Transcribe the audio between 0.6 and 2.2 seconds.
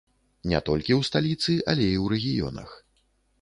толькі ў сталіцы, але і ў